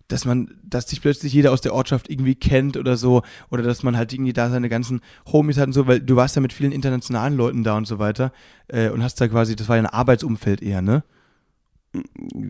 [0.08, 3.82] dass man, dass sich plötzlich jeder aus der Ortschaft irgendwie kennt oder so, oder dass
[3.82, 5.00] man halt irgendwie da seine ganzen
[5.30, 7.98] Homies hat und so, weil du warst ja mit vielen internationalen Leuten da und so
[7.98, 8.32] weiter
[8.68, 11.02] äh, und hast da quasi, das war ja ein Arbeitsumfeld eher, ne?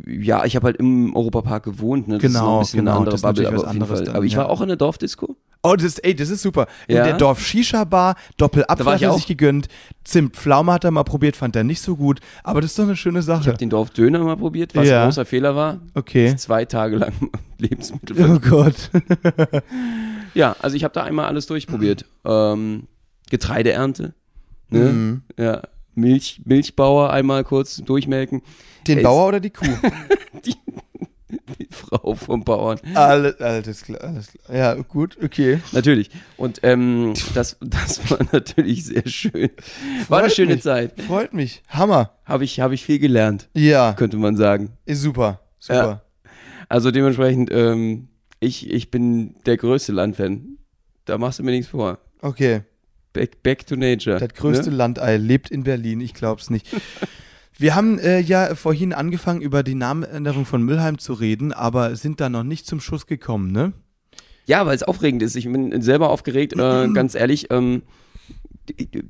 [0.06, 2.08] Ja, ich habe halt im Europapark gewohnt.
[2.08, 2.18] Ne?
[2.18, 3.72] Das ist noch Genau, ein bisschen genau, eine andere das ist Bubble, aber was auf
[3.72, 4.06] jeden anderes Fall.
[4.06, 4.38] dann, aber ich ja.
[4.38, 5.36] war auch in der Dorfdisco.
[5.62, 6.66] Oh, das ist, ey, das ist super.
[6.88, 7.04] In Ja.
[7.04, 9.68] der Dorf Shisha Bar, Doppelapfel ich er sich gegönnt,
[10.04, 12.96] Zimtpflaume hat er mal probiert, fand er nicht so gut, aber das ist doch eine
[12.96, 13.46] schöne Ich Sache.
[13.46, 15.00] habe den Dorfdöner mal probiert, was Ja.
[15.02, 15.80] ein großer Fehler war.
[15.94, 16.34] Okay.
[16.36, 17.12] Zwei Tage lang
[17.58, 18.16] Lebensmittel.
[18.30, 18.90] Oh Gott.
[20.32, 22.04] Ja, also ich habe da einmal alles durchprobiert.
[22.24, 22.84] Ähm,
[23.30, 24.14] Getreideernte,
[24.68, 24.78] ne?
[24.78, 25.22] Mhm.
[25.36, 25.62] ja,
[26.00, 28.42] Milch, Milchbauer einmal kurz durchmelken.
[28.86, 29.66] Den Ey, Bauer oder die Kuh?
[31.58, 32.80] Die Frau vom Bauern.
[32.94, 34.56] alles, alles klar, alles klar.
[34.56, 35.60] Ja, gut, okay.
[35.72, 36.10] Natürlich.
[36.36, 39.50] Und ähm, das, das war natürlich sehr schön.
[40.08, 40.62] War eine Freut schöne mich.
[40.62, 41.00] Zeit.
[41.02, 41.62] Freut mich.
[41.68, 42.14] Hammer.
[42.24, 44.70] Habe ich, hab ich viel gelernt, Ja, könnte man sagen.
[44.86, 45.40] ist super.
[45.60, 46.02] Super.
[46.68, 48.08] Also dementsprechend, ähm,
[48.40, 50.56] ich, ich bin der größte Landfan.
[51.04, 51.98] Da machst du mir nichts vor.
[52.22, 52.62] Okay.
[53.12, 54.18] Back, back to nature.
[54.18, 54.76] Das größte Ne?
[54.76, 56.66] Landei lebt in Berlin, ich glaub's nicht.
[57.58, 62.20] Wir haben äh, ja vorhin angefangen, über die Namenänderung von Müllheim zu reden, aber sind
[62.20, 63.72] da noch nicht zum Schuss gekommen, ne?
[64.46, 65.36] Ja, weil es aufregend ist.
[65.36, 67.48] Ich bin selber aufgeregt, äh, ganz ehrlich.
[67.50, 67.82] Ähm,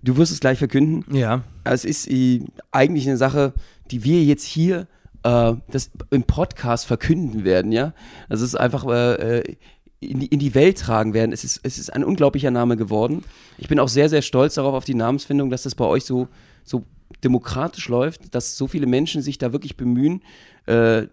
[0.03, 1.05] du- wirst es gleich verkünden.
[1.17, 1.45] Ja.
[1.65, 2.41] Es ist äh,
[2.73, 3.53] eigentlich eine Sache,
[3.91, 4.89] die wir jetzt hier
[5.23, 7.95] äh, das im Podcast verkünden werden, ja.
[8.29, 9.57] Es ist einfach äh, äh,
[10.01, 11.33] in, die, in die Welt tragen werden.
[11.33, 13.23] Es ist, es ist ein unglaublicher Name geworden.
[13.59, 16.29] Ich bin auch sehr, sehr stolz darauf, auf die Namensfindung, dass das bei euch so,
[16.65, 16.85] so
[17.23, 20.23] demokratisch läuft, dass so viele Menschen sich da wirklich bemühen,
[20.67, 21.07] äh,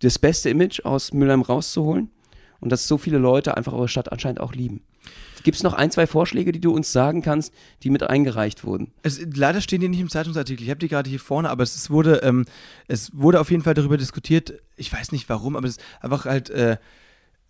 [0.00, 2.10] das beste Image aus Mülheim rauszuholen
[2.60, 4.82] und dass so viele Leute einfach eure Stadt anscheinend auch lieben.
[5.42, 8.90] Gibt es noch ein, zwei Vorschläge, die du uns sagen kannst, die mit eingereicht wurden?
[9.02, 10.64] Es, leider stehen die nicht im Zeitungsartikel.
[10.64, 12.46] Ich habe die gerade hier vorne, aber es, ist, wurde, ähm,
[12.88, 14.54] es wurde auf jeden Fall darüber diskutiert.
[14.76, 16.50] Ich weiß nicht warum, aber es ist einfach halt.
[16.50, 16.78] Äh,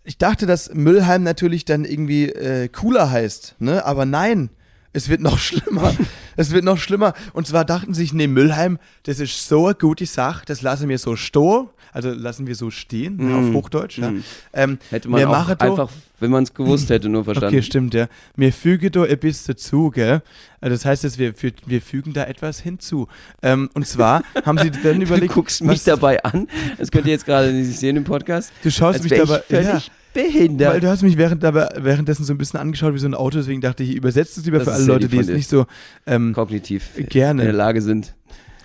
[0.07, 3.85] ich dachte, dass Müllheim natürlich dann irgendwie äh, cooler heißt, ne?
[3.85, 4.51] Aber nein,
[4.93, 5.95] es wird noch schlimmer.
[6.37, 7.13] es wird noch schlimmer.
[7.33, 10.99] Und zwar dachten sich, nee, Müllheim, das ist so eine gute Sache, das lasse mir
[10.99, 11.69] so stehen.
[11.97, 13.35] Also lassen wir so stehen, Mm.
[13.35, 13.97] auf Hochdeutsch.
[13.97, 14.11] Ja.
[14.11, 14.25] Mm.
[14.53, 15.89] Ähm, Hätte man auch einfach,
[16.21, 17.55] wenn man es gewusst hätte, nur verstanden.
[17.57, 18.09] Okay, stimmt, ja.
[18.37, 20.21] Mir füge do ein bisschen dazu, gell?
[20.61, 21.33] Also das heißt, dass wir,
[21.65, 23.09] wir fügen da etwas hinzu.
[23.43, 26.49] Ähm, und zwar haben sie dann du überlegt, guckst mich dabei an.
[26.77, 28.53] Das könnt ihr jetzt gerade nicht sehen im Podcast.
[28.63, 29.81] du schaust mich dabei, ich völlig ja,
[30.13, 30.75] behindert.
[30.75, 33.39] weil du hast mich während, dabei, währenddessen so ein bisschen angeschaut wie so ein Auto,
[33.39, 35.65] deswegen dachte ich, ich übersetze es lieber Das für alle Leute, die jetzt nicht so
[36.07, 37.41] ähm, Kognitiv Gerne.
[37.41, 38.15] in der Lage sind.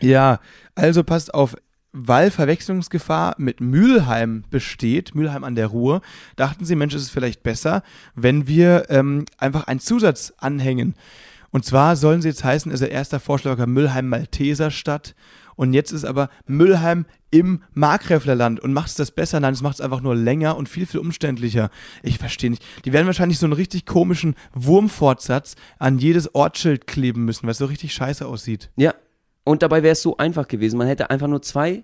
[0.02, 0.42] Ja,
[0.76, 1.56] also passt auf,
[1.94, 6.02] weil Verwechslungsgefahr mit Mülheim besteht, Mülheim an der Ruhr,
[6.36, 7.84] dachten sie, Mensch, ist es vielleicht besser,
[8.16, 10.96] wenn wir ähm, einfach einen Zusatz anhängen.
[11.52, 15.16] Und zwar sollen sie jetzt heißen, also erster Vorschlag war Mülheim Malteserstadt
[15.56, 19.40] und jetzt ist aber Mülheim im Markgräflerland und macht es das besser?
[19.40, 21.70] Nein, es macht es einfach nur länger und viel, viel umständlicher.
[22.04, 22.64] Ich verstehe nicht.
[22.86, 27.58] Die werden wahrscheinlich so einen richtig komischen Wurmfortsatz an jedes Ortsschild kleben müssen, weil es
[27.58, 28.70] so richtig scheiße aussieht.
[28.76, 28.94] Ja.
[29.44, 30.78] Und dabei wäre es so einfach gewesen.
[30.78, 31.84] Man hätte einfach nur zwei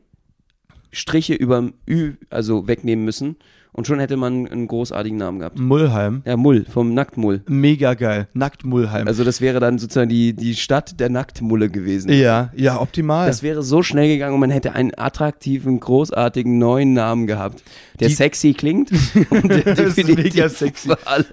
[0.92, 3.38] Striche über Ü, also wegnehmen müssen.
[3.74, 5.60] Und schon hätte man einen großartigen Namen gehabt.
[5.60, 6.24] Mullheim.
[6.26, 7.42] Ja, Mull, vom Nacktmull.
[7.48, 8.28] Mega geil.
[8.34, 9.06] Nackt Mullheim.
[9.08, 12.12] Also das wäre dann sozusagen die, die Stadt der Nacktmulle gewesen.
[12.12, 13.28] ja, ja, optimal.
[13.28, 17.64] Das wäre so schnell gegangen und man hätte einen attraktiven, großartigen neuen Namen gehabt,
[18.00, 18.90] der Die- sexy klingt
[19.30, 20.90] und der Das ist mega sexy.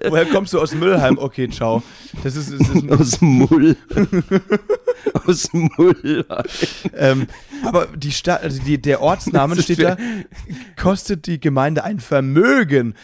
[0.07, 1.17] Woher kommst du aus Müllheim?
[1.17, 1.81] Okay, ciao.
[2.23, 3.75] Das ist, das ist aus Mull.
[5.25, 6.25] aus Mull.
[6.95, 7.27] ähm,
[7.63, 9.97] aber die Stadt, also die, der Ortsname Das steht da,
[10.75, 12.95] kostet die Gemeinde ein Vermögen.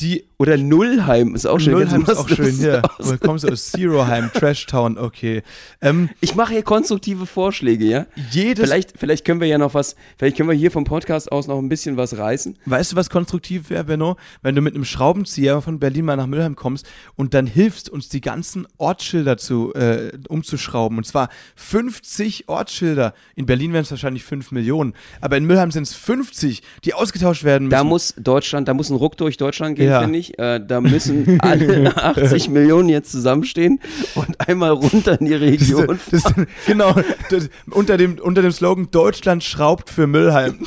[0.00, 1.74] Die Oder Nullheim ist auch schön.
[1.74, 2.76] Nullheim ist du auch schön, ja.
[2.78, 5.42] Ist Woher kommst du aus Zeroheim, Trash Town, okay.
[5.82, 8.06] Ähm, Ich mache hier konstruktive Vorschläge, ja?
[8.30, 11.46] jedes, Vielleicht, vielleicht können wir ja noch was, vielleicht können wir hier vom Podcast aus
[11.46, 12.56] noch ein bisschen was reißen.
[12.64, 14.16] Weißt du, was konstruktiv wäre, Benno?
[14.40, 16.86] Wenn du mit einem Schraubenzieher von Berlin mal nach Müllheim kommst
[17.16, 20.96] und dann hilfst, uns die ganzen Ortsschilder zu, äh, umzuschrauben.
[20.96, 23.12] Und zwar 50 Ortsschilder.
[23.36, 24.94] In Berlin wären es wahrscheinlich 5 Millionen.
[25.20, 27.76] Aber in Müllheim sind es 50, die ausgetauscht werden müssen.
[27.76, 29.89] Da muss Deutschland, da muss ein Ruck durch Deutschland gehen, Ja.
[29.98, 30.38] Finde ich.
[30.38, 33.80] Äh, da müssen alle 80 Millionen jetzt zusammenstehen
[34.14, 35.98] und einmal runter in die Region.
[36.10, 36.34] das, das,
[36.66, 36.94] genau,
[37.30, 40.58] das, unter, dem, unter dem Slogan Deutschland schraubt für Müllheim.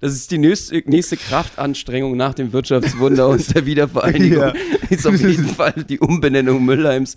[0.00, 4.42] Das ist die nächste, nächste Kraftanstrengung nach dem Wirtschaftswunder und der Wiedervereinigung.
[4.42, 4.52] Ja.
[4.90, 7.16] Ist auf jeden Fall die Umbenennung Müllheims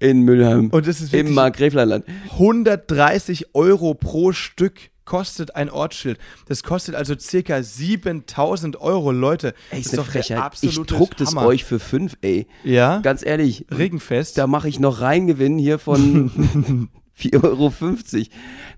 [0.00, 0.70] in Müllheim.
[0.70, 2.04] Und das ist Im Markgräflerland.
[2.32, 6.20] 130 Euro pro Stück kostet ein Ortsschild.
[6.46, 9.54] Das kostet also circa 7000 Euro, Leute.
[9.70, 10.52] Ey, das ist eine doch Frechheit.
[10.60, 11.46] Ich druck das Hammer.
[11.46, 12.46] euch für 5, ey.
[12.62, 13.00] Ja?
[13.00, 13.66] Ganz ehrlich.
[13.76, 14.38] Regenfest.
[14.38, 16.88] Da mache ich noch Reingewinn hier von
[17.20, 17.72] 4,50 Euro.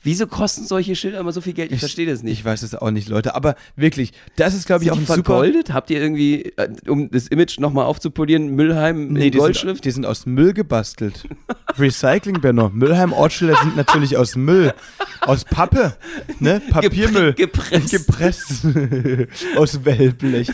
[0.02, 1.70] Wieso kosten solche Schilder immer so viel Geld?
[1.70, 2.32] Ich, verstehe das nicht.
[2.32, 3.34] Ich weiß es auch nicht, Leute.
[3.34, 5.14] Aber wirklich, das ist, glaube ich, auch ein super.
[5.14, 5.72] vergoldet?
[5.72, 9.76] Habt ihr irgendwie, äh, um das Image nochmal aufzupolieren, Müllheim Nee, in die Goldschrift?
[9.76, 11.24] sind, die sind aus Müll gebastelt.
[11.78, 12.70] Recycling, Benno.
[12.70, 14.74] Müllheim Ortsschilder sind natürlich aus Müll.
[15.20, 15.96] Aus Pappe.
[16.40, 16.60] Ne?
[16.70, 17.34] Papiermüll.
[17.34, 17.90] Gepresst.
[17.90, 18.66] Gepresst.
[19.56, 20.50] aus Wellblech.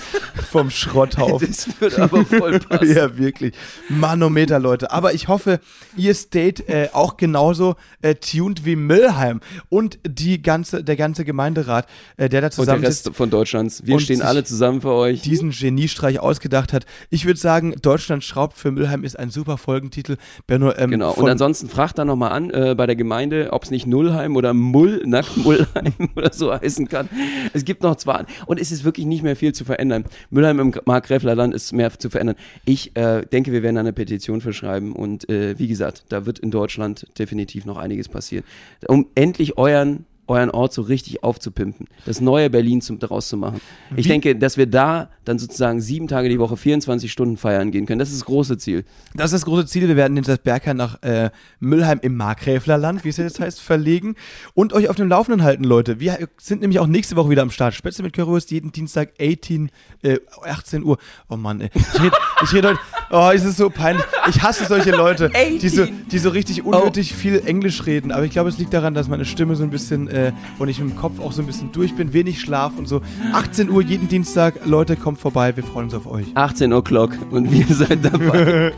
[0.51, 1.49] Vom Schrotthaufen.
[1.49, 2.95] Das wird aber voll passen.
[2.95, 3.55] Ja, wirklich.
[3.89, 4.91] Manometer, Leute.
[4.91, 5.61] Aber ich hoffe,
[5.97, 11.87] ihr steht äh, auch genauso äh, tuned wie Müllheim und die ganze, der ganze Gemeinderat,
[12.17, 13.87] äh, der da Und der Rest von Deutschlands.
[13.87, 15.23] Wir stehen alle zusammen für euch.
[15.23, 16.87] diesen Geniestreich ausgedacht hat.
[17.11, 20.17] Ich würde sagen, Deutschland schraubt für Müllheim ist ein super Folgentitel.
[20.47, 21.13] Benno, ähm, Genau.
[21.13, 24.53] Und ansonsten fragt da nochmal an äh, bei der Gemeinde, ob es nicht Nullheim oder
[24.55, 27.09] Mull, Nacktmullheim oder so heißen kann.
[27.53, 30.05] Es gibt noch zwar, und es ist wirklich nicht mehr viel zu verändern.
[30.31, 32.37] Müllheim im Markgräflerland ist mehr zu verändern.
[32.65, 36.39] Ich äh, denke, wir werden eine Petition für schreiben und äh, wie gesagt, da wird
[36.39, 38.45] in Deutschland definitiv noch einiges passieren.
[38.87, 43.61] Um endlich euren euren Ort so richtig aufzupimpen, das neue Berlin zum, daraus zu machen.
[43.97, 47.71] Ich Wie- denke, dass wir da dann sozusagen sieben Tage die Woche, 24 Stunden feiern
[47.71, 47.99] gehen können.
[47.99, 48.85] Das ist das große Ziel.
[49.15, 49.89] das ist das große Ziel.
[49.89, 54.15] Wir werden jetzt das Bergheim nach äh, Müllheim im Markgräflerland, wie es jetzt heißt, verlegen
[54.55, 56.01] und euch auf dem Laufenden halten, Leute.
[56.01, 57.75] Wir sind nämlich auch nächste Woche wieder am Start.
[57.75, 59.71] Spätzle mit Currywurst jeden Dienstag 18,
[60.03, 60.99] äh, 18 Uhr.
[61.29, 61.71] Oh Mann, ey.
[61.75, 62.17] Ich rede
[62.53, 62.79] red heute.
[63.11, 64.05] Oh, es ist so peinlich.
[64.29, 66.09] Ich hasse solche Leute, die so, 18.
[66.11, 68.13] die so richtig unnötig viel Englisch reden.
[68.13, 70.18] Aber ich glaube, es liegt daran, dass meine Stimme so ein bisschen äh,
[70.59, 73.01] und ich mit dem Kopf auch so ein bisschen durch bin, wenig Schlaf und so.
[73.33, 74.65] 18 Uhr jeden Dienstag.
[74.67, 75.57] Leute, kommt vorbei.
[75.57, 76.27] Wir freuen uns auf euch.
[76.35, 78.73] 18 O'Clock und wir seid dabei.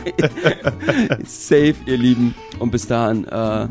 [1.25, 2.35] Safe, ihr Lieben.
[2.59, 3.69] Und bis dahin, äh,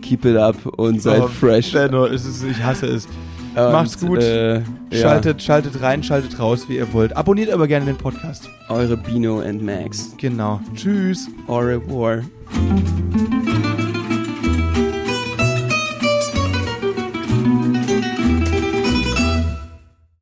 [0.00, 1.72] keep it up und seid Oh, fresh.
[1.72, 3.06] Benno, es ist, ich hasse es.
[3.54, 4.18] Und, macht's gut.
[4.20, 7.14] Äh, ja, Schaltet, schaltet rein, schaltet raus, wie ihr wollt.
[7.16, 8.48] Abonniert aber gerne den Podcast.
[8.70, 10.14] eure Bino and Max.
[10.16, 10.60] Genau.
[10.74, 11.28] Tschüss.
[11.46, 12.22] Au revoir.